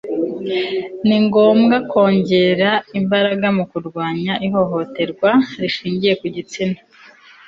ni 1.07 1.17
ngombwa 1.25 1.75
kongera 1.91 2.69
imbaraga 2.99 3.47
mu 3.57 3.63
kurwanya 3.71 4.33
ihohoterwa 4.47 5.29
rishingiye 5.61 6.13
ku 6.21 6.25
gitsina 6.35 6.79